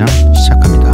개장 0.00 0.34
시작합니다. 0.34 0.92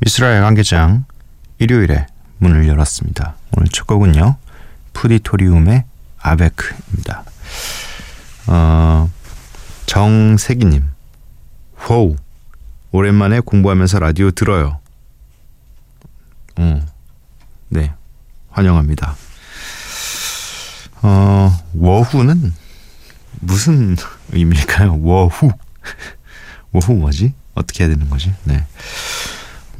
미스라 0.00 0.36
야간 0.36 0.54
개장 0.54 1.04
일요일에 1.58 2.06
문을 2.38 2.66
열었습니다. 2.66 3.34
오늘 3.58 3.68
첫 3.68 3.86
곡은요. 3.86 4.36
푸디토리움의 4.94 5.84
아베크입니다. 6.18 7.21
어, 8.54 9.08
정세기님. 9.86 10.84
호우. 11.88 12.16
오랜만에 12.90 13.40
공부하면서 13.40 13.98
라디오 13.98 14.30
들어요. 14.30 14.78
어, 16.56 16.80
네. 17.70 17.94
환영합니다. 18.50 19.16
어, 21.00 21.50
워후는 21.74 22.52
무슨 23.40 23.96
의미일까요? 24.32 25.00
워후. 25.00 25.50
워후 26.72 26.92
뭐지? 26.92 27.32
어떻게 27.54 27.84
해야 27.84 27.88
되는 27.94 28.10
거지? 28.10 28.34
네. 28.44 28.66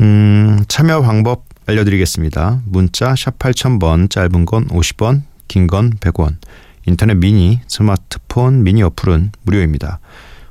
음, 0.00 0.64
참여 0.66 1.02
방법 1.02 1.44
알려드리겠습니다. 1.66 2.62
문자 2.64 3.14
샵 3.16 3.38
8000번 3.38 4.08
짧은 4.08 4.46
건 4.46 4.66
50원 4.68 5.22
긴 5.46 5.66
건 5.66 5.90
100원 5.98 6.36
인터넷 6.86 7.14
미니 7.14 7.60
스마트폰 7.68 8.62
미니 8.62 8.82
어플은 8.82 9.32
무료입니다. 9.42 10.00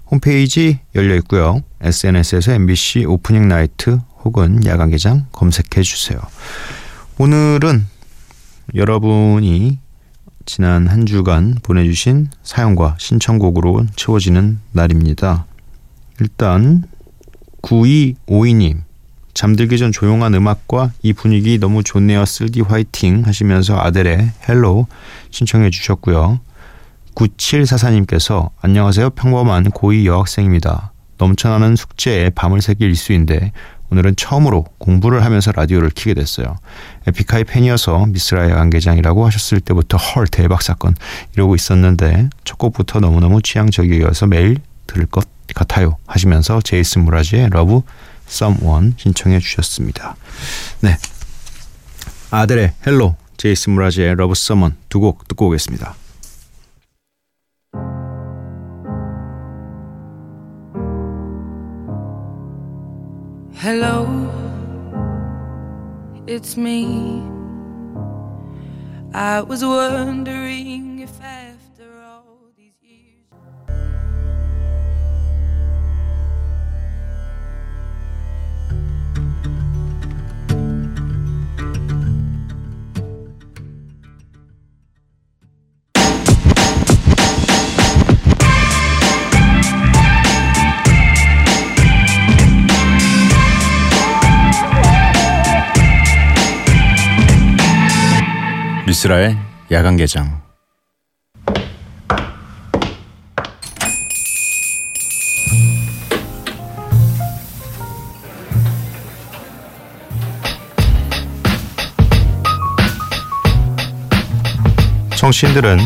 홈페이지 0.09 0.79
열려 0.95 1.15
있고요. 1.17 1.61
SNS에서 1.81 2.53
MBC 2.53 3.05
Opening 3.05 3.47
Night 3.47 3.99
혹은 4.23 4.65
야간 4.65 4.89
개장 4.89 5.25
검색해 5.31 5.81
주세요. 5.83 6.19
오늘은 7.17 7.85
여러분이 8.75 9.79
지난 10.45 10.87
한 10.87 11.05
주간 11.05 11.55
보내주신 11.61 12.29
사연과 12.43 12.95
신청곡으로 12.99 13.85
채워지는 13.95 14.59
날입니다. 14.71 15.45
일단 16.19 16.83
9252님 17.61 18.81
잠들기 19.41 19.79
전 19.79 19.91
조용한 19.91 20.35
음악과 20.35 20.91
이 21.01 21.13
분위기 21.13 21.57
너무 21.57 21.81
좋네요. 21.81 22.25
쓸디 22.25 22.61
화이팅 22.61 23.23
하시면서 23.25 23.75
아델의 23.75 24.33
Hello 24.47 24.85
신청해 25.31 25.71
주셨고요. 25.71 26.39
9744님께서 27.15 28.51
안녕하세요. 28.61 29.09
평범한 29.09 29.71
고2 29.71 30.05
여학생입니다. 30.05 30.91
넘쳐나는 31.17 31.75
숙제에 31.75 32.29
밤을 32.29 32.61
새기 32.61 32.89
일쑤인데 32.89 33.51
오늘은 33.89 34.15
처음으로 34.15 34.65
공부를 34.77 35.25
하면서 35.25 35.51
라디오를 35.51 35.89
키게 35.89 36.13
됐어요. 36.13 36.57
에픽하이 37.07 37.43
팬이어서 37.43 38.05
미쓰라 38.09 38.47
야간개장이라고 38.47 39.25
하셨을 39.25 39.59
때부터 39.59 39.97
헐 39.97 40.27
대박 40.27 40.61
사건 40.61 40.93
이러고 41.33 41.55
있었는데 41.55 42.29
첫 42.43 42.59
곡부터 42.59 42.99
너무너무 42.99 43.41
취향적이어서 43.41 44.27
매일 44.27 44.59
들을 44.85 45.07
것 45.07 45.25
같아요 45.55 45.97
하시면서 46.05 46.61
제이슨 46.61 47.05
므라즈의 47.05 47.49
Love 47.49 47.81
Someone 48.31 48.93
신청해 48.97 49.39
주셨습니다. 49.39 50.15
네. 50.81 50.97
아들의 52.31 52.73
헬로, 52.87 53.15
제이슨 53.37 53.73
무라지의 53.73 54.15
러브 54.15 54.33
서먼 54.35 54.77
두 54.89 54.99
곡 55.01 55.27
듣고 55.27 55.47
오겠습니다. 55.47 55.95
Hello, 63.53 64.07
it's 66.25 66.57
me. 66.57 67.21
I 69.13 69.41
was 69.41 69.63
wondering 69.63 70.90
미스라의 99.01 99.35
야간 99.71 99.97
개장 99.97 100.41
정치인들은 115.15 115.79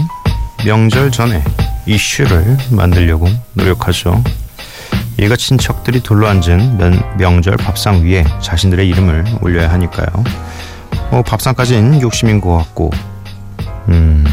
명절 0.66 1.12
전에 1.12 1.42
이슈를 1.86 2.58
만들려고 2.72 3.28
노력하죠. 3.54 4.22
얘가 5.20 5.38
친척들이 5.38 6.02
둘러앉은 6.02 6.78
면, 6.78 7.18
명절 7.18 7.56
밥상 7.58 8.04
위에 8.04 8.26
자신들의 8.42 8.90
이름을 8.90 9.26
올려야 9.42 9.72
하니까요. 9.72 10.08
뭐 11.16 11.24
밥상까지는 11.24 12.02
욕심인 12.02 12.42
것 12.42 12.58
같고, 12.58 12.92
음, 13.88 14.26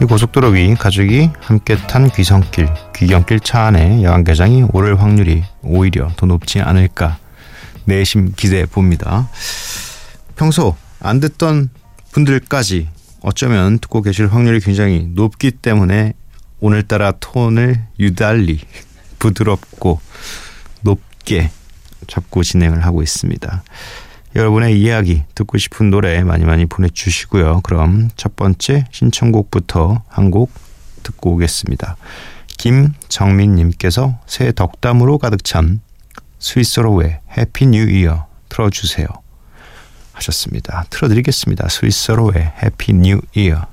이 0.00 0.04
고속도로 0.04 0.50
위 0.50 0.72
가족이 0.76 1.32
함께 1.40 1.76
탄 1.76 2.08
귀성길, 2.08 2.68
귀경길 2.94 3.40
차 3.40 3.64
안에 3.64 4.04
야간 4.04 4.22
개장이 4.22 4.62
오를 4.72 5.02
확률이 5.02 5.42
오히려 5.60 6.08
더 6.14 6.26
높지 6.26 6.60
않을까 6.60 7.18
내심 7.86 8.34
기대해 8.36 8.64
봅니다. 8.64 9.28
평소 10.36 10.76
안 11.00 11.18
듣던 11.18 11.68
분들까지 12.12 12.86
어쩌면 13.22 13.80
듣고 13.80 14.00
계실 14.02 14.28
확률이 14.28 14.60
굉장히 14.60 15.08
높기 15.16 15.50
때문에 15.50 16.12
오늘따라 16.60 17.14
톤을 17.18 17.86
유달리 17.98 18.60
부드럽고 19.18 20.00
높게 20.82 21.50
잡고 22.06 22.44
진행을 22.44 22.86
하고 22.86 23.02
있습니다. 23.02 23.64
여러분의 24.36 24.78
이야기 24.80 25.22
듣고 25.34 25.58
싶은 25.58 25.90
노래 25.90 26.22
많이 26.22 26.44
많이 26.44 26.66
보내주시고요. 26.66 27.60
그럼 27.62 28.10
첫 28.16 28.36
번째 28.36 28.84
신청곡부터 28.90 30.02
한 30.08 30.30
곡 30.30 30.50
듣고 31.02 31.32
오겠습니다. 31.32 31.96
김정민님께서 32.58 34.18
새 34.26 34.52
덕담으로 34.52 35.16
가득 35.18 35.42
찬 35.44 35.80
스윗소로우의 36.38 37.20
Happy 37.36 37.66
New 37.66 37.88
Year 37.88 38.26
틀어주세요. 38.50 39.06
하셨습니다. 40.12 40.84
틀어드리겠습니다. 40.90 41.68
스윗소로우의 41.68 42.52
Happy 42.62 42.92
New 42.92 43.20
Year. 43.36 43.64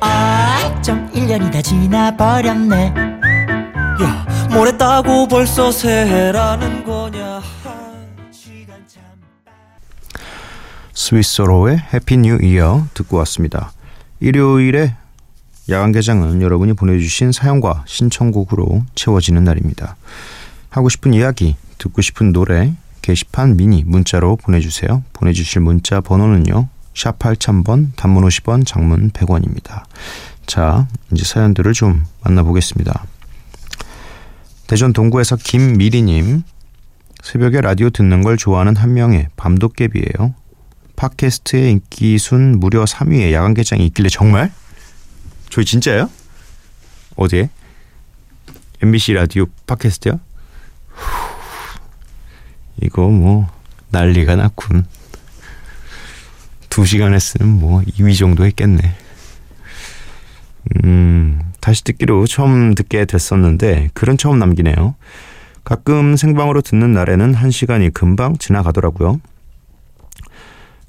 아, 0.00 0.82
좀 0.82 1.10
1년이 1.12 1.50
다 1.52 1.62
지나버렸네. 1.62 3.11
야, 4.52 4.54
뭘 4.54 4.68
했다고 4.68 5.28
벌써 5.28 5.72
새해라는 5.72 6.84
거냐. 6.84 7.40
스윗소로우의 10.92 11.78
Happy 11.92 12.18
New 12.18 12.38
Year 12.42 12.86
듣고 12.92 13.16
왔습니다. 13.18 13.72
일요일에 14.20 14.94
야간 15.70 15.92
개장은 15.92 16.42
여러분이 16.42 16.74
보내주신 16.74 17.32
사연과 17.32 17.84
신청곡으로 17.86 18.84
채워지는 18.94 19.42
날입니다. 19.42 19.96
하고 20.68 20.88
싶은 20.88 21.14
이야기, 21.14 21.56
듣고 21.78 22.02
싶은 22.02 22.32
노래, 22.32 22.74
게시판 23.00 23.56
미니 23.56 23.82
문자로 23.84 24.36
보내주세요. 24.36 25.02
보내주실 25.14 25.62
문자 25.62 26.00
번호는요. 26.00 26.68
샵 26.94 27.18
8000번, 27.18 27.96
단문 27.96 28.24
50원, 28.24 28.66
장문 28.66 29.10
100원입니다. 29.10 29.84
자, 30.46 30.86
이제 31.10 31.24
사연들을 31.24 31.72
좀 31.72 32.04
만나보겠습니다. 32.22 33.06
대전 34.72 34.94
동구에서 34.94 35.36
김미리님 35.36 36.44
새벽에 37.22 37.60
라디오 37.60 37.90
듣는 37.90 38.22
걸 38.22 38.38
좋아하는 38.38 38.74
한 38.74 38.94
명의 38.94 39.28
밤도깨비예요. 39.36 40.34
팟캐스트의 40.96 41.72
인기 41.72 42.16
순 42.16 42.58
무려 42.58 42.84
3위에 42.84 43.32
야간 43.32 43.52
개장이 43.52 43.84
있길래 43.88 44.08
정말? 44.08 44.50
저희 45.50 45.66
진짜요? 45.66 46.08
어디에? 47.16 47.50
MBC 48.82 49.12
라디오 49.12 49.44
팟캐스트요? 49.66 50.18
이거 52.80 53.10
뭐 53.10 53.50
난리가 53.90 54.36
났군. 54.36 54.86
두 56.70 56.86
시간 56.86 57.12
했으면 57.12 57.60
뭐 57.60 57.82
2위 57.82 58.18
정도 58.18 58.46
했겠네. 58.46 58.96
음, 60.84 61.51
다시 61.62 61.84
듣기로 61.84 62.26
처음 62.26 62.74
듣게 62.74 63.04
됐었는데 63.04 63.90
글은 63.94 64.16
처음 64.16 64.40
남기네요. 64.40 64.96
가끔 65.62 66.16
생방으로 66.16 66.60
듣는 66.60 66.92
날에는 66.92 67.34
한 67.34 67.52
시간이 67.52 67.90
금방 67.90 68.36
지나가더라고요. 68.36 69.20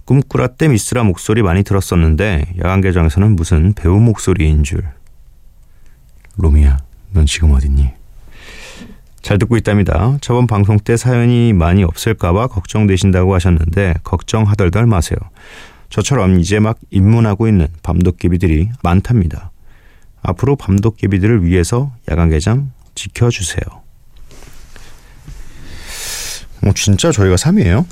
꿈꾸라 0.06 0.48
때 0.48 0.68
미스라 0.68 1.04
목소리 1.04 1.44
많이 1.44 1.62
들었었는데 1.62 2.56
야간 2.64 2.82
개장에서는 2.82 3.36
무슨 3.36 3.74
배우 3.74 4.00
목소리인 4.00 4.64
줄. 4.64 4.84
로미야, 6.38 6.80
넌 7.12 7.28
지금 7.28 7.52
어딨니? 7.52 7.92
잘 9.22 9.38
듣고 9.38 9.58
있답니다. 9.58 10.18
저번 10.22 10.48
방송 10.48 10.80
때 10.80 10.98
사연이 10.98 11.54
많이 11.54 11.84
없을까봐 11.84 12.48
걱정되신다고 12.48 13.36
하셨는데 13.36 13.94
걱정하덜덜 14.04 14.88
마세요. 14.88 15.20
저처럼 15.90 16.40
이제 16.40 16.60
막 16.60 16.80
입문하고 16.90 17.48
있는 17.48 17.68
밤도깨비들이 17.84 18.72
많답니다. 18.82 19.53
앞으로 20.24 20.56
밤도깨비들을 20.56 21.46
위해서 21.46 21.94
야간 22.10 22.30
개장 22.30 22.72
지켜주세요. 22.96 23.84
어, 26.66 26.72
진짜 26.76 27.12
저희가 27.12 27.36
3위에요? 27.36 27.86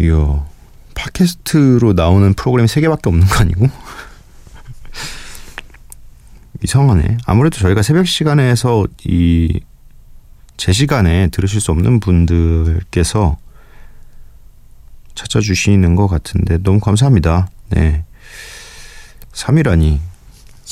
이야, 0.00 0.46
팟캐스트로 0.94 1.94
나오는 1.94 2.32
프로그램이 2.34 2.68
3개밖에 2.68 3.08
없는 3.08 3.26
거 3.26 3.40
아니고? 3.40 3.66
이상하네. 6.62 7.18
아무래도 7.26 7.58
저희가 7.58 7.82
새벽 7.82 8.06
시간에서 8.06 8.86
이 9.04 9.60
제 10.62 10.72
시간에 10.72 11.26
들으실 11.26 11.60
수 11.60 11.72
없는 11.72 11.98
분들께서 11.98 13.36
찾아주시는 15.16 15.96
것 15.96 16.06
같은데 16.06 16.58
너무 16.58 16.78
감사합니다. 16.78 17.48
네. 17.70 18.04
3위라니. 19.32 19.98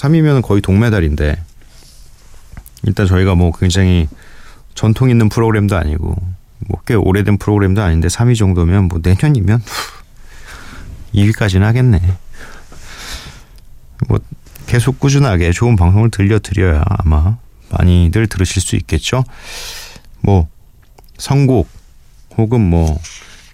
3위면 0.00 0.42
거의 0.42 0.60
동메달인데 0.62 1.42
일단 2.84 3.06
저희가 3.06 3.34
뭐 3.34 3.52
굉장히 3.52 4.08
전통 4.74 5.10
있는 5.10 5.28
프로그램도 5.28 5.76
아니고 5.76 6.16
뭐 6.68 6.80
꽤 6.86 6.94
오래된 6.94 7.38
프로그램도 7.38 7.82
아닌데 7.82 8.08
3위 8.08 8.36
정도면 8.36 8.88
뭐 8.88 9.00
내년이면 9.02 9.62
2위까지는 11.14 11.60
하겠네. 11.60 12.00
뭐 14.08 14.18
계속 14.66 14.98
꾸준하게 14.98 15.52
좋은 15.52 15.76
방송을 15.76 16.10
들려드려야 16.10 16.82
아마 16.86 17.36
많이들 17.70 18.26
들으실 18.26 18.62
수 18.62 18.76
있겠죠. 18.76 19.24
뭐 20.20 20.48
선곡 21.18 21.68
혹은 22.36 22.60
뭐 22.60 22.98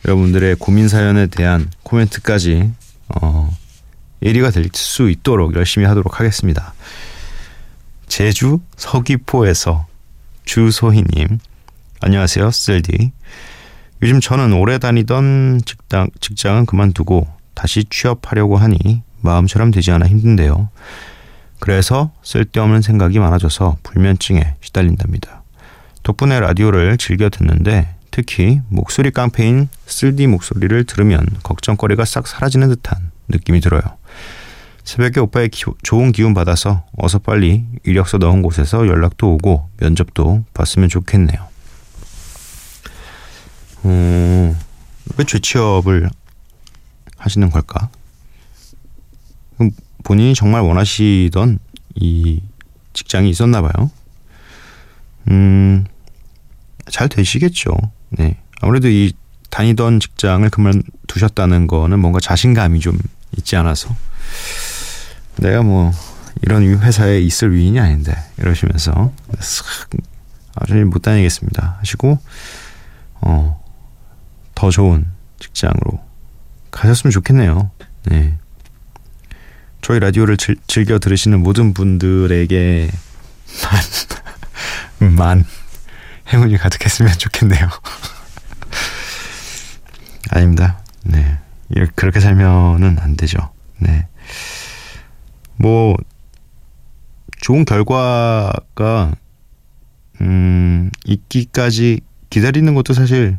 여러분들의 0.04 0.56
고민 0.56 0.88
사연에 0.88 1.26
대한 1.26 1.70
코멘트까지 1.82 2.70
어 3.08 3.56
1위가 4.22 4.52
될 4.52 4.66
수 4.74 5.10
있도록 5.10 5.54
열심히 5.56 5.86
하도록 5.86 6.18
하겠습니다. 6.20 6.74
제주 8.06 8.60
서귀포에서 8.76 9.86
주소희님 10.44 11.38
안녕하세요 12.00 12.50
쓸디 12.50 13.12
요즘 14.02 14.20
저는 14.20 14.52
오래 14.52 14.78
다니던 14.78 15.62
직장, 15.64 16.08
직장은 16.20 16.66
그만두고 16.66 17.26
다시 17.54 17.84
취업하려고 17.88 18.56
하니 18.56 19.02
마음처럼 19.22 19.70
되지 19.70 19.90
않아 19.92 20.06
힘든데요. 20.06 20.68
그래서 21.58 22.12
쓸데없는 22.22 22.82
생각이 22.82 23.18
많아져서 23.18 23.78
불면증에 23.82 24.56
시달린답니다. 24.60 25.42
덕분에 26.02 26.38
라디오를 26.38 26.98
즐겨 26.98 27.28
듣는데 27.30 27.94
특히 28.10 28.60
목소리 28.68 29.10
깡패인 29.10 29.68
쓸디 29.86 30.26
목소리를 30.26 30.84
들으면 30.84 31.26
걱정거리가 31.42 32.04
싹 32.04 32.26
사라지는 32.26 32.68
듯한 32.68 33.10
느낌이 33.28 33.60
들어요. 33.60 33.82
새벽에 34.84 35.20
오빠의 35.20 35.48
기, 35.48 35.64
좋은 35.82 36.12
기운 36.12 36.32
받아서 36.32 36.84
어서 36.96 37.18
빨리 37.18 37.64
이력서 37.84 38.18
넣은 38.18 38.42
곳에서 38.42 38.86
연락도 38.86 39.34
오고 39.34 39.68
면접도 39.78 40.44
봤으면 40.54 40.88
좋겠네요. 40.88 41.48
음, 43.84 44.56
왜 45.16 45.24
재취업을 45.24 46.08
하시는 47.18 47.50
걸까? 47.50 47.90
본인이 50.04 50.34
정말 50.34 50.60
원하시던 50.62 51.58
이 51.96 52.40
직장이 52.92 53.28
있었나 53.28 53.62
봐요. 53.62 53.90
음, 55.28 55.84
잘 56.88 57.08
되시겠죠. 57.08 57.72
네. 58.10 58.38
아무래도 58.60 58.88
이 58.88 59.12
다니던 59.50 59.98
직장을 60.00 60.48
그만두셨다는 60.48 61.66
거는 61.66 61.98
뭔가 61.98 62.20
자신감이 62.20 62.78
좀 62.80 62.98
있지 63.36 63.56
않아서 63.56 63.94
내가 65.36 65.62
뭐 65.62 65.92
이런 66.42 66.64
회사에 66.64 67.20
있을 67.20 67.54
위인이 67.54 67.78
아닌데 67.80 68.14
이러시면서 68.38 69.12
아주 70.54 70.74
못 70.74 71.02
다니겠습니다 71.02 71.76
하시고 71.80 72.18
어, 73.20 73.62
더 74.54 74.70
좋은 74.70 75.06
직장으로 75.38 76.04
가셨으면 76.70 77.10
좋겠네요. 77.10 77.70
네. 78.04 78.38
저희 79.80 80.00
라디오를 80.00 80.36
즐, 80.36 80.56
즐겨 80.66 80.98
들으시는 80.98 81.42
모든 81.42 81.74
분들에게 81.74 82.90
만, 85.00 85.08
만 85.16 85.44
행운이 86.32 86.58
가득했으면 86.58 87.12
좋겠네요. 87.12 87.68
아닙니다. 90.30 90.82
네. 91.04 91.38
이렇게 91.70 91.92
그렇게 91.94 92.20
살면은 92.20 92.98
안 93.00 93.16
되죠. 93.16 93.38
네. 93.78 94.06
뭐 95.56 95.96
좋은 97.40 97.64
결과가 97.64 99.14
음 100.20 100.90
있기까지 101.04 102.00
기다리는 102.30 102.74
것도 102.74 102.92
사실 102.92 103.38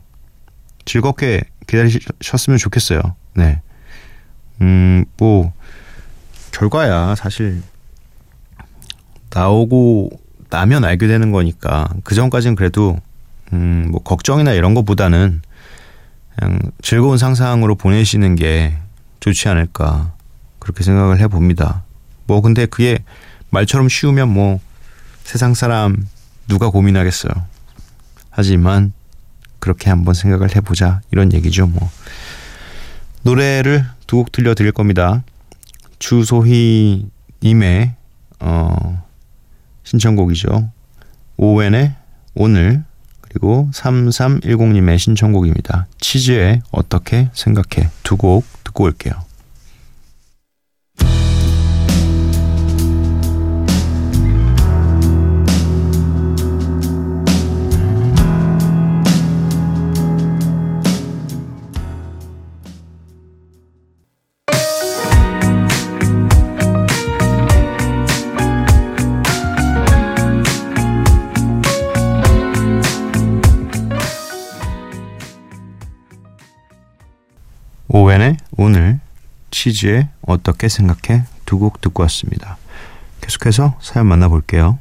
즐겁게 0.86 1.44
기다리셨으면 1.68 2.58
좋겠어요. 2.58 3.02
네. 3.36 3.62
음, 4.62 5.06
뭐, 5.18 5.54
결과야, 6.52 7.16
사실. 7.16 7.62
나오고 9.30 10.10
나면 10.50 10.84
알게 10.84 11.08
되는 11.08 11.32
거니까, 11.32 11.88
그 12.04 12.16
전까지는 12.16 12.56
그래도, 12.56 12.98
음, 13.54 13.90
뭐, 13.92 14.02
걱정이나 14.02 14.54
이런 14.54 14.74
것보다는 14.74 15.42
그냥 16.38 16.60
즐거운 16.82 17.18
상상으로 17.18 17.76
보내시는 17.76 18.36
게 18.36 18.78
좋지 19.20 19.50
않을까 19.50 20.14
그렇게 20.60 20.84
생각을 20.84 21.20
해봅니다. 21.20 21.84
뭐 22.26 22.42
근데 22.42 22.66
그게 22.66 23.00
말처럼 23.50 23.90
쉬우면 23.90 24.30
뭐 24.30 24.60
세상 25.24 25.54
사람 25.54 26.08
누가 26.48 26.70
고민하겠어요. 26.70 27.32
하지만 28.30 28.94
그렇게 29.60 29.90
한번 29.90 30.14
생각을 30.14 30.56
해보자 30.56 31.02
이런 31.12 31.34
얘기죠 31.34 31.66
뭐 31.68 31.90
노래를 33.24 33.86
두 34.06 34.18
곡 34.18 34.32
들려드릴 34.32 34.72
겁니다. 34.72 35.24
주소희 36.00 37.10
님의 37.44 37.96
어, 38.40 39.04
신청곡이죠. 39.84 40.72
오웬의 41.38 41.96
오늘 42.36 42.84
그리고 43.38 43.70
3310님의 43.72 44.98
신청곡입니다. 44.98 45.86
치즈에 46.00 46.62
어떻게 46.72 47.30
생각해 47.34 47.90
두 48.02 48.18
곡 48.18 48.46
듣고 48.64 48.86
올게요. 48.86 49.14
오늘 78.68 79.00
치즈에 79.50 80.10
어떻게 80.22 80.68
생각해 80.68 81.24
두 81.46 81.58
곡 81.58 81.80
듣고 81.80 82.04
왔습니다. 82.04 82.58
계속해서 83.22 83.78
사연 83.82 84.08
만나볼게요. 84.08 84.78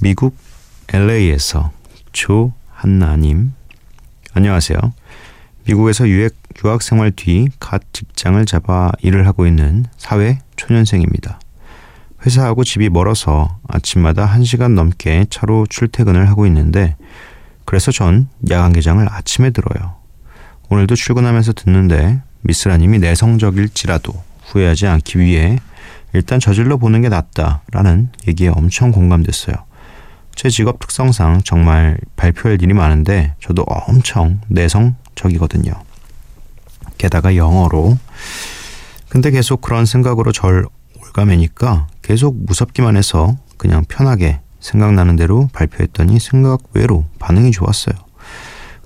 미국 0.00 0.36
LA에서 0.92 1.72
조한나님 2.12 3.54
안녕하세요. 4.34 4.78
미국에서 5.64 6.08
유학, 6.08 6.80
생활 6.80 7.10
뒤 7.10 7.48
갓 7.58 7.82
직장을 7.92 8.44
잡아 8.46 8.92
일을 9.02 9.26
하고 9.26 9.48
있는 9.48 9.86
사회 9.98 10.38
초년생입니다. 10.54 11.40
회사하고 12.24 12.62
집이 12.62 12.88
멀어서 12.90 13.58
아침마다 13.66 14.28
1시간 14.28 14.74
넘게 14.74 15.26
차로 15.28 15.66
출퇴근을 15.68 16.28
하고 16.28 16.46
있는데 16.46 16.94
그래서 17.64 17.90
전 17.90 18.28
야간 18.48 18.72
개장을 18.72 19.04
아침에 19.10 19.50
들어요. 19.50 19.96
오늘도 20.68 20.94
출근하면서 20.94 21.52
듣는데 21.54 22.22
미스라님이 22.46 22.98
내성적일지라도 23.00 24.14
후회하지 24.46 24.86
않기 24.86 25.18
위해 25.18 25.58
일단 26.12 26.40
저질러 26.40 26.76
보는 26.76 27.02
게 27.02 27.08
낫다라는 27.08 28.10
얘기에 28.28 28.48
엄청 28.48 28.92
공감됐어요. 28.92 29.54
제 30.34 30.48
직업 30.50 30.78
특성상 30.78 31.42
정말 31.44 31.98
발표할 32.16 32.60
일이 32.62 32.72
많은데 32.72 33.34
저도 33.40 33.62
엄청 33.62 34.40
내성적이거든요. 34.48 35.72
게다가 36.98 37.36
영어로. 37.36 37.98
근데 39.08 39.30
계속 39.30 39.60
그런 39.60 39.86
생각으로 39.86 40.32
절 40.32 40.66
올가매니까 41.00 41.88
계속 42.02 42.36
무섭기만 42.44 42.96
해서 42.96 43.36
그냥 43.56 43.84
편하게 43.88 44.40
생각나는 44.60 45.16
대로 45.16 45.48
발표했더니 45.52 46.18
생각 46.20 46.60
외로 46.74 47.04
반응이 47.18 47.50
좋았어요. 47.50 48.05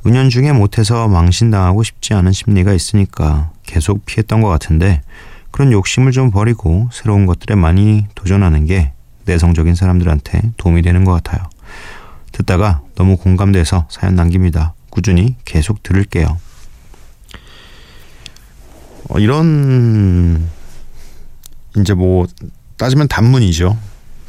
은연중에 0.06 0.52
못해서 0.52 1.08
망신당하고 1.08 1.82
싶지 1.82 2.14
않은 2.14 2.32
심리가 2.32 2.72
있으니까 2.72 3.50
계속 3.64 4.06
피했던 4.06 4.40
것 4.40 4.48
같은데 4.48 5.02
그런 5.50 5.72
욕심을 5.72 6.12
좀 6.12 6.30
버리고 6.30 6.88
새로운 6.92 7.26
것들에 7.26 7.54
많이 7.54 8.06
도전하는 8.14 8.66
게 8.66 8.92
내성적인 9.26 9.74
사람들한테 9.74 10.52
도움이 10.56 10.82
되는 10.82 11.04
것 11.04 11.12
같아요. 11.12 11.48
듣다가 12.32 12.80
너무 12.94 13.16
공감돼서 13.16 13.86
사연 13.90 14.14
남깁니다. 14.14 14.74
꾸준히 14.88 15.36
계속 15.44 15.82
들을게요. 15.82 16.38
어, 19.08 19.18
이런 19.18 20.48
이제 21.76 21.94
뭐 21.94 22.26
따지면 22.76 23.08
단문이죠. 23.08 23.76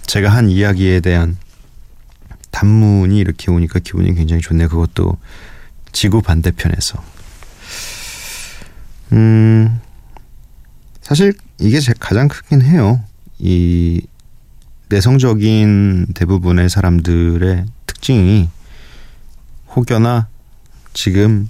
제가 0.03 0.29
한 0.29 0.49
이야기에 0.49 0.99
대한 0.99 1.37
단문이 2.51 3.17
이렇게 3.17 3.49
오니까 3.51 3.79
기분이 3.79 4.13
굉장히 4.13 4.41
좋네요. 4.41 4.67
그것도 4.67 5.17
지구 5.91 6.21
반대편에서. 6.21 7.03
음, 9.13 9.79
사실 11.01 11.33
이게 11.59 11.79
제 11.79 11.93
가장 11.99 12.27
크긴 12.27 12.61
해요. 12.61 13.03
이 13.39 14.01
내성적인 14.89 16.07
대부분의 16.13 16.69
사람들의 16.69 17.65
특징이 17.87 18.49
혹여나 19.75 20.27
지금 20.93 21.49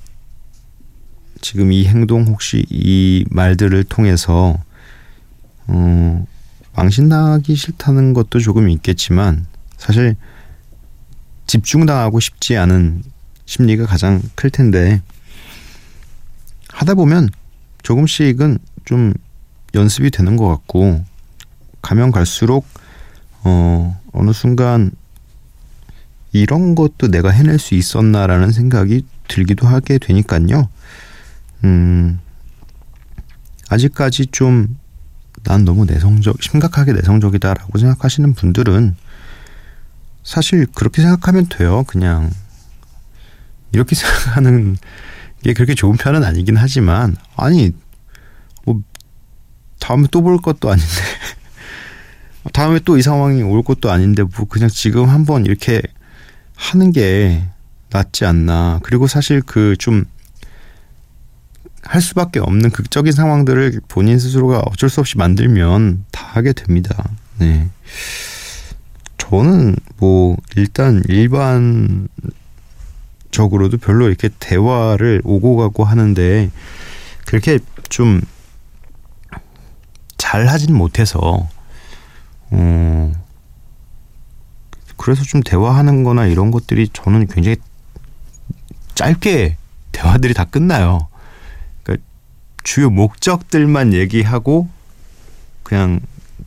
지금 1.41 1.71
이 1.71 1.85
행동 1.87 2.25
혹시 2.25 2.65
이 2.69 3.25
말들을 3.29 3.83
통해서 3.85 4.57
어, 5.67 6.25
망신당하기 6.75 7.55
싫다는 7.55 8.13
것도 8.13 8.39
조금 8.39 8.69
있겠지만 8.69 9.47
사실 9.77 10.15
집중당하고 11.47 12.19
싶지 12.19 12.57
않은 12.57 13.03
심리가 13.51 13.85
가장 13.85 14.21
클 14.35 14.49
텐데 14.49 15.01
하다 16.69 16.93
보면 16.93 17.27
조금씩은 17.83 18.59
좀 18.85 19.13
연습이 19.75 20.09
되는 20.09 20.37
것 20.37 20.47
같고 20.47 21.03
가면 21.81 22.11
갈수록 22.11 22.65
어 23.43 23.99
어느 24.13 24.31
순간 24.31 24.91
이런 26.31 26.75
것도 26.75 27.09
내가 27.09 27.29
해낼 27.29 27.59
수 27.59 27.75
있었나라는 27.75 28.53
생각이 28.53 29.05
들기도 29.27 29.67
하게 29.67 29.97
되니까요. 29.97 30.69
음 31.65 32.19
아직까지 33.69 34.27
좀 34.27 34.77
난 35.43 35.65
너무 35.65 35.85
내성적 35.85 36.41
심각하게 36.41 36.93
내성적이다라고 36.93 37.77
생각하시는 37.77 38.33
분들은 38.33 38.95
사실 40.23 40.67
그렇게 40.67 41.01
생각하면 41.01 41.47
돼요. 41.49 41.83
그냥 41.87 42.29
이렇게 43.71 43.95
생각하는 43.95 44.77
게 45.43 45.53
그렇게 45.53 45.73
좋은 45.73 45.97
편은 45.97 46.23
아니긴 46.23 46.57
하지만 46.57 47.15
아니 47.35 47.71
뭐 48.65 48.81
다음에 49.79 50.07
또 50.11 50.21
볼 50.21 50.37
것도 50.39 50.69
아닌데 50.71 50.87
다음에 52.53 52.79
또 52.79 52.97
이 52.97 53.01
상황이 53.01 53.41
올 53.43 53.63
것도 53.63 53.91
아닌데 53.91 54.23
뭐 54.23 54.45
그냥 54.47 54.69
지금 54.69 55.09
한번 55.09 55.45
이렇게 55.45 55.81
하는 56.55 56.91
게 56.91 57.43
낫지 57.89 58.25
않나 58.25 58.79
그리고 58.83 59.07
사실 59.07 59.41
그 59.41 59.75
좀 59.77 60.05
할 61.83 61.99
수밖에 61.99 62.39
없는 62.39 62.69
극적인 62.69 63.11
상황들을 63.11 63.81
본인 63.87 64.19
스스로가 64.19 64.59
어쩔 64.67 64.87
수 64.87 64.99
없이 64.99 65.17
만들면 65.17 66.05
다 66.11 66.27
하게 66.33 66.53
됩니다. 66.53 67.09
네. 67.39 67.69
저는 69.17 69.75
뭐 69.97 70.37
일단 70.55 71.01
일반 71.07 72.07
적으로도 73.31 73.77
별로 73.77 74.07
이렇게 74.07 74.29
대화를 74.39 75.21
오고 75.23 75.57
가고 75.57 75.83
하는데 75.83 76.49
그렇게 77.25 77.59
좀 77.89 78.21
잘 80.31 80.47
하진 80.47 80.73
못해서 80.73 81.19
어 82.51 83.11
그래서 84.95 85.23
좀 85.23 85.41
대화하는 85.41 86.05
거나 86.05 86.25
이런 86.25 86.51
것들이 86.51 86.87
저는 86.93 87.27
굉장히 87.27 87.57
짧게 88.95 89.57
대화들이 89.91 90.33
다 90.33 90.45
끝나요. 90.45 91.09
그러니까 91.83 92.07
주요 92.63 92.89
목적들만 92.89 93.93
얘기하고 93.93 94.69
그냥 95.63 95.99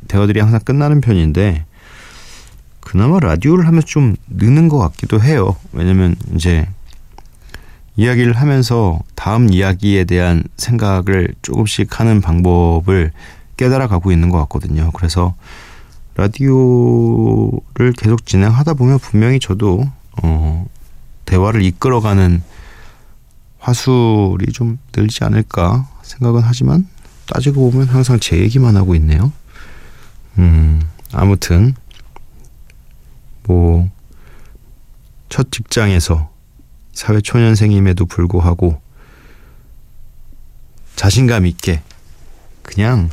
대화들이 0.09 0.41
항상 0.41 0.61
끝나는 0.61 1.03
편인데 1.03 1.67
그나마 2.81 3.21
라디오를 3.21 3.67
하면서 3.67 3.87
좀 3.87 4.17
느는 4.29 4.69
것 4.69 4.79
같기도 4.79 5.21
해요. 5.21 5.57
왜냐면 5.73 6.17
이제 6.35 6.67
이야기를 7.97 8.35
하면서 8.35 8.99
다음 9.15 9.53
이야기에 9.53 10.05
대한 10.05 10.43
생각을 10.57 11.35
조금씩 11.43 12.01
하는 12.01 12.21
방법을 12.21 13.13
깨달아 13.57 13.87
가고 13.87 14.11
있는 14.11 14.31
것 14.31 14.39
같거든요. 14.41 14.91
그래서 14.93 15.35
라디오를 16.17 17.93
계속 17.97 18.27
진행하다 18.27 18.75
보면 18.75 18.99
분명히 18.99 19.39
저도 19.39 19.85
어, 20.23 20.67
대화를 21.25 21.63
이끌어가는 21.63 22.43
화술이 23.59 24.53
좀 24.53 24.79
늘지 24.95 25.25
않을까 25.25 25.89
생각은 26.03 26.43
하지만 26.43 26.87
따지고 27.27 27.71
보면 27.71 27.89
항상 27.89 28.21
제 28.21 28.39
얘기만 28.39 28.77
하고 28.77 28.95
있네요. 28.95 29.33
음, 30.39 30.83
아무튼 31.13 31.75
뭐 33.47 33.89
첫 35.35 35.51
직장에서 35.51 36.31
사회 36.95 37.21
초년생임에도 37.21 38.07
불구하고 38.07 38.81
자신감 40.97 41.45
있게 41.47 41.83
그냥 42.63 43.11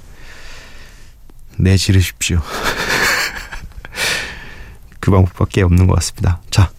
내지르십시오. 1.57 2.41
그 5.01 5.11
방법밖에 5.11 5.63
없는 5.63 5.88
것 5.88 5.95
같습니다. 5.95 6.41
자, 6.51 6.71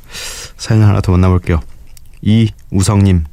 사연 0.56 0.82
하나 0.84 1.00
더 1.00 1.10
만나볼게요. 1.12 1.60
이우성님, 2.22 3.24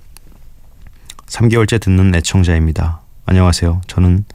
3개월째 1.28 1.80
듣는 1.80 2.14
애청자입니다. 2.16 3.02
안녕하세요. 3.28 3.82
저는 3.88 4.26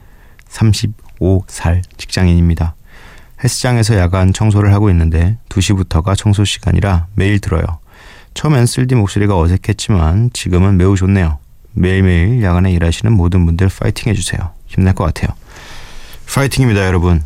35살 0.47 1.83
직장인입니다. 1.97 2.75
헬스장에서 3.43 3.97
야간 3.97 4.31
청소를 4.31 4.73
하고 4.73 4.89
있는데 4.89 5.37
2시부터가 5.49 6.17
청소 6.17 6.45
시간이라 6.45 7.07
매일 7.15 7.39
들어요. 7.39 7.65
처음엔 8.35 8.65
쓸디 8.65 8.95
목소리가 8.95 9.39
어색했지만 9.39 10.29
지금은 10.33 10.77
매우 10.77 10.95
좋네요. 10.95 11.39
매일매일 11.73 12.43
야간에 12.43 12.71
일하시는 12.71 13.11
모든 13.11 13.45
분들 13.45 13.69
파이팅 13.69 14.11
해주세요. 14.11 14.53
힘낼 14.67 14.93
것 14.93 15.05
같아요. 15.05 15.35
파이팅입니다, 16.27 16.85
여러분. 16.85 17.23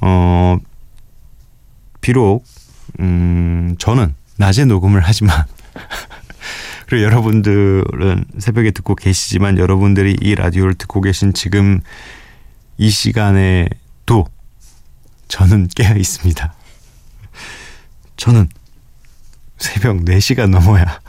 어, 0.00 0.58
비록, 2.00 2.44
음, 2.98 3.76
저는 3.78 4.14
낮에 4.36 4.64
녹음을 4.64 5.00
하지만, 5.00 5.44
그리고 6.86 7.04
여러분들은 7.04 8.24
새벽에 8.38 8.72
듣고 8.72 8.96
계시지만 8.96 9.58
여러분들이 9.58 10.16
이 10.20 10.34
라디오를 10.34 10.74
듣고 10.74 11.00
계신 11.00 11.32
지금 11.32 11.80
이 12.78 12.90
시간에도 12.90 14.26
저는 15.28 15.68
깨어 15.68 15.94
있습니다. 15.94 16.52
저는 18.16 18.48
새벽 19.60 19.98
4시가 19.98 20.48
넘어야 20.48 21.00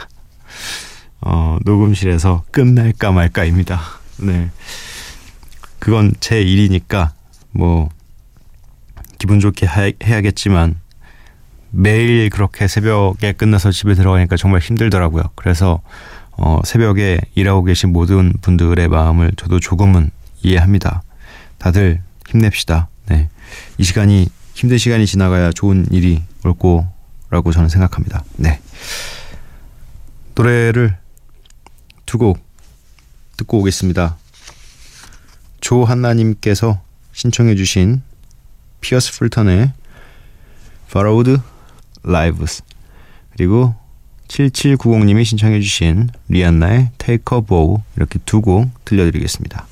어, 1.22 1.58
녹음실에서 1.64 2.44
끝날까 2.52 3.12
말까입니다. 3.12 3.80
네. 4.18 4.50
그건 5.80 6.14
제 6.20 6.42
일이니까 6.42 7.14
뭐 7.52 7.90
기분 9.18 9.40
좋게 9.40 9.66
하, 9.66 9.90
해야겠지만 10.04 10.80
매일 11.72 12.30
그렇게 12.30 12.68
새벽에 12.68 13.32
끝나서 13.32 13.72
집에 13.72 13.94
들어가니까 13.94 14.36
정말 14.36 14.60
힘들더라고요. 14.60 15.24
그래서 15.36 15.82
어, 16.32 16.60
새벽에 16.66 17.22
일하고 17.36 17.64
계신 17.64 17.94
모든 17.94 18.34
분들의 18.42 18.88
마음을 18.90 19.32
저도 19.38 19.60
조금은 19.60 20.12
이해합니다. 20.44 21.04
다들 21.58 22.02
힘냅시다. 22.28 22.90
네. 23.08 23.30
이 23.78 23.84
시간이 23.84 24.28
힘든 24.54 24.78
시간이 24.78 25.06
지나가야 25.06 25.52
좋은 25.52 25.86
일이 25.92 26.22
올거 26.44 26.92
라고 27.32 27.52
저는 27.52 27.70
생각합니다. 27.70 28.24
네. 28.38 28.62
노래를 30.36 30.98
두 32.06 32.18
곡 32.18 32.40
듣고 33.38 33.60
오겠습니다. 33.60 34.18
조한나님께서 35.62 36.82
신청해주신 37.14 38.02
피어스 38.82 39.14
풀턴의 39.14 39.72
Borrowed 40.92 41.42
Lives 42.06 42.64
그리고 43.32 43.76
7790님이 44.28 45.24
신청해주신 45.26 46.10
리안나의 46.30 46.92
Take 46.98 47.38
a 47.38 47.42
Bow 47.46 47.82
이렇게 47.96 48.20
두 48.26 48.42
곡 48.42 48.70
들려드리겠습니다. 48.86 49.68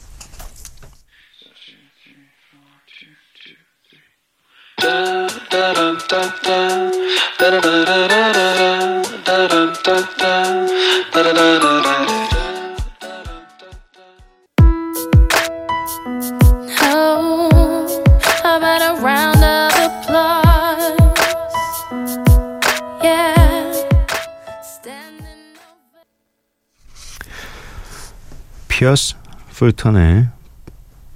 피어스 28.80 29.16
풀턴의 29.50 30.30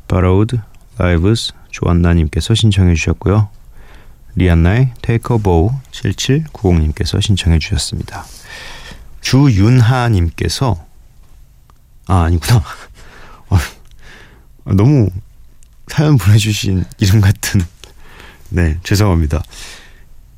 Borrowed 0.09 0.59
Lives 0.99 1.53
조한나님께서 1.71 2.53
신청해 2.55 2.93
주셨고요. 2.93 3.47
리안나의 4.35 4.93
Take 5.01 5.35
a 5.35 5.41
Bow 5.41 5.71
7790님께서 5.91 7.21
신청해 7.21 7.59
주셨습니다. 7.59 8.25
주윤하님께서 9.21 10.85
아 12.07 12.23
아니구나. 12.23 12.57
어, 13.49 13.57
너무 14.73 15.09
사연 15.87 16.17
보내주신 16.17 16.83
이름 16.99 17.21
같은 17.21 17.61
네 18.49 18.77
죄송합니다. 18.83 19.41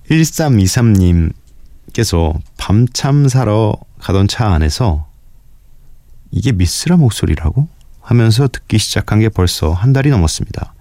1323님께서 0.09 2.39
밤참 2.57 3.27
사러 3.27 3.73
가던 3.99 4.27
차 4.27 4.53
안에서 4.53 5.07
이게 6.31 6.51
미스라 6.51 6.97
목소리라고? 6.97 7.67
하면서 8.01 8.47
듣기 8.47 8.77
시작한 8.77 9.19
게 9.19 9.29
벌써 9.29 9.73
한 9.73 9.91
달이 9.91 10.11
넘었습니다. 10.11 10.75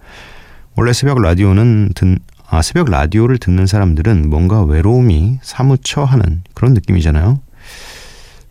원래 0.75 0.93
새벽 0.93 1.19
라디오는 1.19 1.93
듣, 1.95 2.19
아, 2.47 2.61
새벽 2.61 2.89
라디오를 2.89 3.37
듣는 3.37 3.65
사람들은 3.65 4.29
뭔가 4.29 4.63
외로움이 4.63 5.39
사무쳐 5.41 6.03
하는 6.03 6.43
그런 6.53 6.73
느낌이잖아요. 6.73 7.39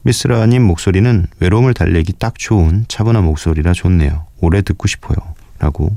미스라님 0.02 0.62
목소리는 0.62 1.26
외로움을 1.40 1.72
달래기 1.72 2.14
딱 2.18 2.38
좋은 2.38 2.84
차분한 2.88 3.24
목소리라 3.24 3.72
좋네요. 3.72 4.26
오래 4.40 4.60
듣고 4.62 4.86
싶어요. 4.86 5.16
라고. 5.58 5.96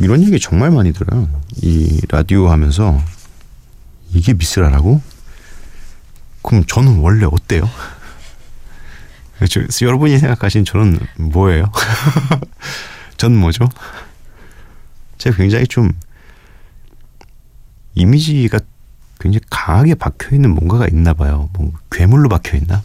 이런 0.00 0.22
얘기 0.22 0.38
정말 0.38 0.70
많이 0.70 0.92
들어요. 0.92 1.28
이 1.56 2.00
라디오 2.08 2.48
하면서 2.48 2.98
이게 4.12 4.32
미스라라고? 4.32 5.00
그럼 6.42 6.64
저는 6.66 6.98
원래 6.98 7.26
어때요? 7.26 7.68
저, 9.50 9.60
여러분이 9.84 10.18
생각하신 10.18 10.64
저는 10.64 10.98
뭐예요? 11.18 11.70
전 13.18 13.36
뭐죠? 13.36 13.68
제가 15.18 15.36
굉장히 15.36 15.66
좀 15.66 15.92
이미지가 17.96 18.60
굉장히 19.18 19.40
강하게 19.50 19.94
박혀 19.94 20.36
있는 20.36 20.50
뭔가가 20.54 20.86
있나 20.86 21.12
봐요. 21.14 21.48
뭐 21.54 21.72
괴물로 21.90 22.28
박혀 22.28 22.56
있나? 22.56 22.82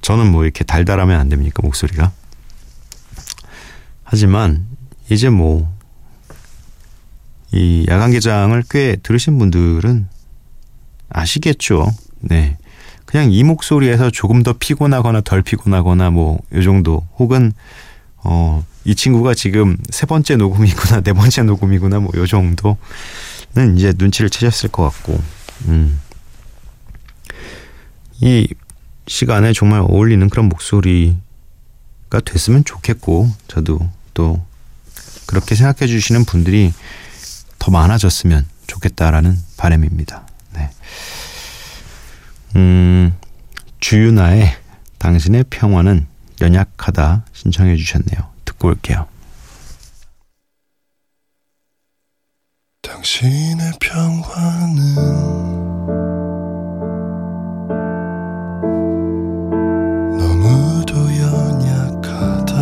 저는 0.00 0.32
뭐 0.32 0.44
이렇게 0.44 0.64
달달하면 0.64 1.20
안 1.20 1.28
됩니까 1.28 1.60
목소리가? 1.62 2.12
하지만 4.04 4.66
이제 5.10 5.28
뭐 5.28 5.78
이 7.52 7.86
야간 7.88 8.10
개장을 8.10 8.62
꽤 8.68 8.96
들으신 8.96 9.38
분들은 9.38 10.06
아시겠죠. 11.08 11.90
네. 12.20 12.58
그냥 13.06 13.32
이 13.32 13.42
목소리에서 13.42 14.10
조금 14.10 14.42
더 14.42 14.52
피곤하거나 14.52 15.22
덜 15.22 15.40
피곤하거나 15.42 16.10
뭐 16.10 16.40
요 16.52 16.62
정도 16.62 17.06
혹은 17.18 17.52
어 18.18 18.64
이 18.88 18.94
친구가 18.94 19.34
지금 19.34 19.76
세 19.90 20.06
번째 20.06 20.36
녹음이구나 20.36 21.02
네 21.02 21.12
번째 21.12 21.42
녹음이구나 21.42 22.00
뭐 22.00 22.10
요 22.16 22.26
정도는 22.26 23.76
이제 23.76 23.92
눈치를 23.94 24.30
채셨을 24.30 24.70
것 24.70 24.84
같고 24.84 25.20
음. 25.66 26.00
이 28.22 28.48
시간에 29.06 29.52
정말 29.52 29.80
어울리는 29.80 30.26
그런 30.30 30.48
목소리가 30.48 32.20
됐으면 32.24 32.64
좋겠고 32.64 33.30
저도 33.46 33.78
또 34.14 34.42
그렇게 35.26 35.54
생각해 35.54 35.86
주시는 35.86 36.24
분들이 36.24 36.72
더 37.58 37.70
많아졌으면 37.70 38.46
좋겠다라는 38.68 39.36
바람입니다. 39.58 40.26
네. 40.54 40.70
음, 42.56 43.14
주윤아의 43.80 44.56
당신의 44.96 45.44
평화는 45.50 46.06
연약하다 46.40 47.26
신청해 47.34 47.76
주셨네요. 47.76 48.37
듣고 48.58 48.68
올게요. 48.68 49.06
당신의 52.82 53.72
평화는 53.80 54.94
너무도 60.18 60.94
연약하다 61.16 62.52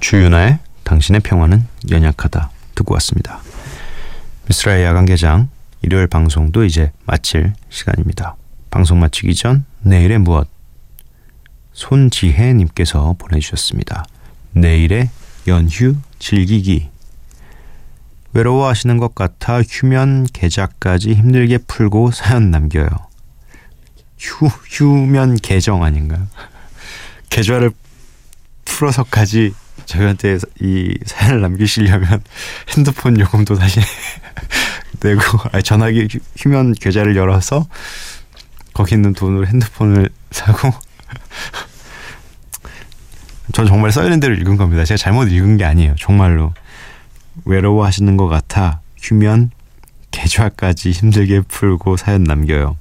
주윤아의 0.00 0.58
당신의 0.84 1.20
평화는 1.20 1.66
연약하다 1.90 2.50
듣고 2.74 2.94
왔습니다. 2.94 3.40
미스라의 4.48 4.84
야간 4.84 5.04
개장 5.04 5.48
일요일 5.82 6.06
방송도 6.06 6.64
이제 6.64 6.92
마칠 7.04 7.52
시간입니다. 7.68 8.39
방송 8.70 9.00
마치기 9.00 9.34
전 9.34 9.64
내일의 9.82 10.18
무엇 10.18 10.48
손지혜님께서 11.72 13.14
보내주셨습니다. 13.18 14.04
내일의 14.52 15.10
연휴 15.48 15.96
즐기기 16.18 16.88
외로워하시는 18.32 18.98
것 18.98 19.14
같아 19.14 19.60
휴면 19.62 20.26
계좌까지 20.32 21.14
힘들게 21.14 21.58
풀고 21.58 22.10
사연 22.12 22.50
남겨요. 22.50 22.88
휴 24.18 24.46
휴면 24.46 25.36
계정 25.36 25.82
아닌가요? 25.82 26.26
계좌를 27.30 27.70
풀어서까지 28.64 29.52
저희한테 29.86 30.38
이 30.60 30.96
사연을 31.06 31.40
남기시려면 31.40 32.22
핸드폰 32.76 33.18
요금도 33.18 33.56
다시 33.56 33.80
내고 35.02 35.20
아니, 35.52 35.62
전화기 35.62 36.06
휴- 36.10 36.18
휴면 36.36 36.74
계좌를 36.74 37.16
열어서 37.16 37.66
거기 38.72 38.94
있는 38.94 39.12
돈으로 39.12 39.46
핸드폰을 39.46 40.08
사고 40.30 40.70
전 43.52 43.66
정말 43.66 43.90
써있는 43.90 44.20
대로 44.20 44.34
읽은 44.34 44.56
겁니다. 44.56 44.84
제가 44.84 44.96
잘못 44.96 45.30
읽은 45.32 45.56
게 45.56 45.64
아니에요. 45.64 45.94
정말로 45.98 46.52
외로워하시는 47.44 48.16
것 48.16 48.28
같아 48.28 48.80
휴면 48.98 49.50
계좌까지 50.10 50.90
힘들게 50.90 51.40
풀고 51.40 51.96
사연 51.96 52.24
남겨요. 52.24 52.76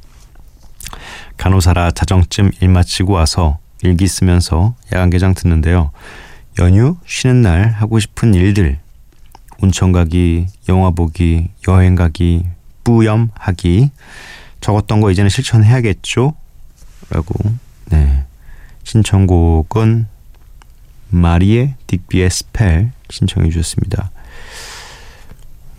간호사라 1.38 1.92
자정쯤 1.92 2.52
일 2.60 2.70
마치고 2.70 3.14
와서 3.14 3.60
일기 3.82 4.08
쓰면서 4.08 4.76
야간 4.94 5.10
개장 5.10 5.34
듣는데요. 5.34 5.92
연휴 6.60 6.98
쉬는 7.06 7.42
날 7.42 7.70
하고 7.70 8.00
싶은 8.00 8.34
일들 8.34 8.80
온천 9.62 9.92
가기, 9.92 10.48
영화 10.68 10.90
보기, 10.92 11.50
여행 11.68 11.96
가기, 11.96 12.46
뿌염 12.84 13.30
하기 13.36 13.92
적었던 14.62 15.02
거 15.02 15.12
이제는 15.12 15.30
실천해야겠죠? 15.30 16.34
라고 17.10 17.34
네 17.86 18.26
신청곡은 18.84 20.08
마리에 21.10 21.76
딕비의 21.88 22.30
Spell 22.30 22.92
신청해 23.10 23.50
주셨습니다. 23.50 24.12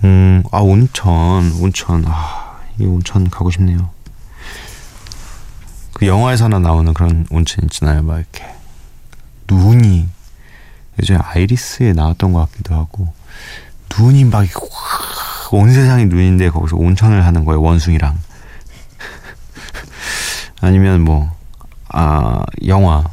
음, 0.02 0.42
아 0.50 0.58
온천, 0.60 1.52
온천, 1.60 2.04
아, 2.06 2.58
이 2.78 2.84
온천 2.84 3.28
가고 3.30 3.50
싶네요. 3.50 3.90
그 5.92 6.06
영화에서나 6.06 6.58
나오는 6.58 6.92
그런 6.94 7.26
온천 7.30 7.64
있잖아요, 7.64 8.02
막 8.02 8.18
이렇게 8.18 8.44
눈이 9.48 10.08
예전에 10.98 11.20
아이리스에 11.22 11.92
나왔던 11.92 12.32
것 12.32 12.50
같기도 12.50 12.74
하고 12.74 13.12
눈이 13.98 14.24
막 14.24 14.44
온 15.52 15.72
세상이 15.72 16.06
눈인데 16.06 16.50
거기서 16.50 16.76
온천을 16.76 17.24
하는 17.24 17.44
거예요, 17.44 17.60
원숭이랑. 17.60 18.18
아니면 20.60 21.02
뭐, 21.02 21.30
아, 21.88 22.44
영화. 22.66 23.04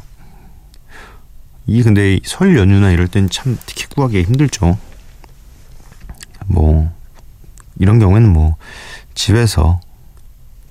이 1.66 1.82
근데 1.82 2.18
설 2.24 2.56
연휴나 2.56 2.90
이럴 2.90 3.08
땐 3.08 3.28
참 3.28 3.58
티켓 3.66 3.90
구하기 3.90 4.22
힘들죠. 4.22 4.78
뭐 6.46 6.90
이런 7.78 7.98
경우에는 7.98 8.32
뭐 8.32 8.56
집에서 9.14 9.80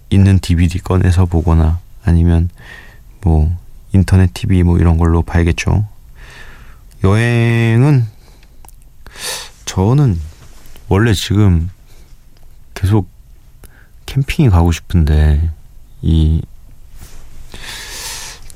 있는 0.10 0.40
DVD 0.40 0.80
꺼내서 0.80 1.26
보거나 1.26 1.80
아니면 2.04 2.50
뭐 3.22 3.56
인터넷 3.94 4.34
TV 4.34 4.64
뭐 4.64 4.80
이런 4.80 4.98
걸로 4.98 5.22
봐야겠죠. 5.22 5.86
여행은 7.04 8.08
저는 9.66 10.20
원래 10.88 11.14
지금 11.14 11.70
계속 12.74 13.08
캠핑이 14.08 14.50
가고 14.50 14.72
싶은데 14.72 15.52
이 16.02 16.42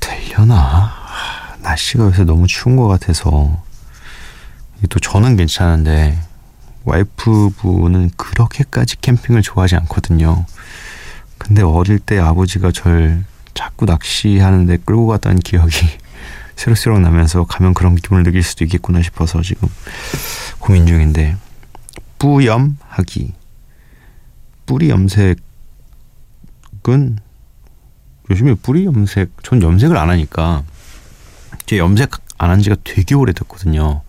되려나? 0.00 0.92
날씨가 1.62 2.04
요새 2.04 2.24
너무 2.24 2.46
추운 2.46 2.76
것 2.76 2.88
같아서. 2.88 3.62
또 4.88 4.98
저는 4.98 5.36
괜찮은데 5.36 6.18
와이프분은 6.84 8.10
그렇게까지 8.16 9.00
캠핑을 9.00 9.42
좋아하지 9.42 9.76
않거든요. 9.76 10.44
근데 11.38 11.62
어릴 11.62 11.98
때 11.98 12.18
아버지가 12.18 12.72
절 12.72 13.24
자꾸 13.54 13.84
낚시하는데 13.84 14.78
끌고 14.84 15.06
갔다는 15.06 15.38
기억이 15.38 15.76
새록새록 16.56 17.00
나면서 17.00 17.44
가면 17.44 17.74
그런 17.74 17.94
기분을 17.94 18.24
느낄 18.24 18.42
수도 18.42 18.64
있겠구나 18.64 19.02
싶어서 19.02 19.42
지금 19.42 19.68
고민 20.58 20.86
중인데. 20.86 21.36
뿌염하기. 22.18 23.34
뿌리 24.66 24.90
염색은 24.90 25.38
요즘에 28.32 28.54
뿌리 28.54 28.84
염색 28.86 29.30
전 29.42 29.62
염색을 29.62 29.96
안 29.96 30.10
하니까 30.10 30.64
제 31.66 31.78
염색 31.78 32.10
안 32.38 32.50
한 32.50 32.60
지가 32.60 32.76
되게 32.82 33.14
오래됐거든요. 33.14 34.02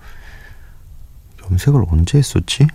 염색을 1.43 1.83
언제 1.91 2.17
했었지? 2.17 2.65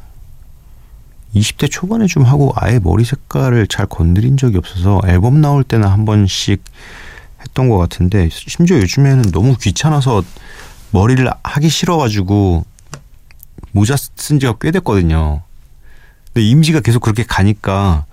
20대 1.35 1.69
초반에 1.71 2.07
좀 2.07 2.23
하고 2.23 2.53
아예 2.55 2.79
머리 2.79 3.05
색깔을 3.05 3.67
잘 3.67 3.87
건드린 3.87 4.37
적이 4.37 4.59
없어서 4.59 5.01
앨범 5.07 5.41
나올 5.41 5.65
때나 5.65 5.91
한 5.91 6.05
번씩 6.05 6.63
했던 7.41 7.69
것 7.69 7.77
같은데 7.77 8.29
심지어 8.31 8.77
요즘에는 8.79 9.33
너무 9.33 9.57
귀찮아서 9.57 10.23
머리를 10.93 11.29
하기 11.43 11.69
싫어가지고 11.69 12.65
모자 13.73 13.97
쓴 13.97 14.39
지가 14.39 14.55
꽤 14.61 14.71
됐거든요. 14.71 15.43
근데 16.27 16.47
이미지가 16.47 16.81
계속 16.81 17.01
그렇게 17.01 17.25
가니까 17.25 18.07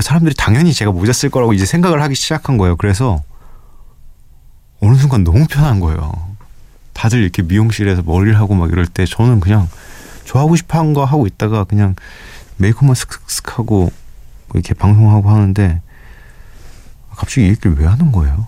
사람들이 0.00 0.34
당연히 0.36 0.72
제가 0.72 0.92
모자 0.92 1.12
쓸 1.12 1.30
거라고 1.30 1.52
이제 1.52 1.66
생각을 1.66 2.00
하기 2.02 2.14
시작한 2.14 2.56
거예요. 2.58 2.76
그래서 2.76 3.22
어느 4.80 4.94
순간 4.96 5.24
너무 5.24 5.46
편한 5.48 5.80
거예요. 5.80 6.12
다들 6.92 7.20
이렇게 7.22 7.42
미용실에서 7.42 8.02
머리를 8.02 8.36
하고 8.38 8.54
막 8.54 8.70
이럴 8.70 8.86
때 8.86 9.04
저는 9.06 9.40
그냥 9.40 9.68
좋아하고 10.24 10.56
싶어 10.56 10.78
한 10.78 10.92
거 10.94 11.04
하고 11.04 11.26
있다가 11.26 11.64
그냥 11.64 11.96
메이크업만 12.58 12.94
슥슥슥 12.94 13.58
하고 13.58 13.90
이렇게 14.54 14.74
방송하고 14.74 15.30
하는데 15.30 15.80
갑자기 17.14 17.42
이 17.46 17.50
얘기를 17.50 17.76
왜 17.78 17.86
하는 17.86 18.12
거예요? 18.12 18.46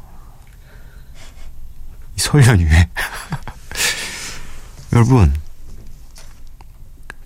이 2.17 2.22
설 2.22 2.45
연휴에 2.47 2.89
여러분 4.93 5.33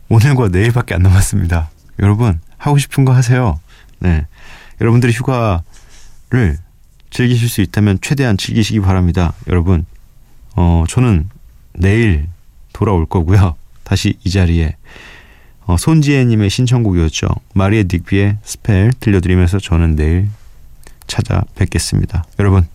오늘과 0.09 0.49
내일밖에 0.49 0.95
안 0.95 1.03
남았습니다. 1.03 1.71
여러분 1.99 2.41
하고 2.57 2.79
싶은 2.79 3.05
거 3.05 3.13
하세요. 3.13 3.59
네, 4.01 4.27
여러분들이 4.81 5.13
휴가를 5.13 6.59
즐기실 7.11 7.49
수 7.49 7.61
있다면 7.63 7.99
최대한 8.03 8.37
즐기시기 8.37 8.81
바랍니다. 8.81 9.33
여러분 9.49 9.87
어, 10.55 10.85
저는 10.89 11.29
내일 11.73 12.27
돌아올 12.73 13.07
거고요. 13.07 13.57
다시 13.85 14.19
이 14.25 14.31
자리에 14.31 14.77
어, 15.67 15.77
손지혜님의 15.77 16.51
신청곡이었죠. 16.51 17.29
마리에 17.55 17.85
딕비의 17.85 18.39
Spell 18.43 18.93
들려드리면서 19.01 19.59
저는 19.59 19.97
내일 19.97 20.29
찾아뵙겠습니다. 21.07 22.25
여러분 22.39 22.67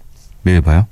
매일 0.44 0.62
봐요. 0.62 0.88